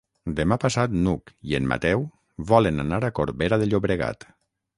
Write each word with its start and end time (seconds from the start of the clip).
Demà 0.37 0.55
passat 0.61 0.95
n'Hug 1.01 1.33
i 1.51 1.53
en 1.59 1.69
Mateu 1.73 2.01
volen 2.53 2.85
anar 2.87 3.01
a 3.03 3.13
Corbera 3.21 3.61
de 3.65 3.71
Llobregat. 3.71 4.29